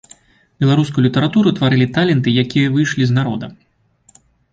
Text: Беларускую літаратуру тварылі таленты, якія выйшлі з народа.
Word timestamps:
Беларускую 0.63 1.03
літаратуру 1.07 1.53
тварылі 1.59 1.87
таленты, 1.97 2.31
якія 2.45 2.73
выйшлі 2.79 3.03
з 3.11 3.19
народа. 3.19 3.51